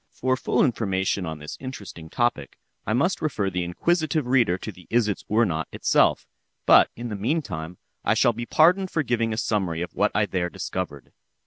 [0.09, 2.57] For full information on this interesting topic,
[2.87, 6.25] I must refer the inquisitive reader to the "Isitsöornot" itself;
[6.65, 10.25] but in the meantime, I shall be pardoned for giving a summary of what I
[10.25, 11.11] there discovered.